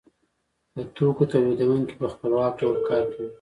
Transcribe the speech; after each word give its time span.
د 0.75 0.77
توکو 0.95 1.23
تولیدونکی 1.33 1.95
په 2.01 2.07
خپلواک 2.13 2.53
ډول 2.61 2.77
کار 2.89 3.03
کوي 3.13 3.29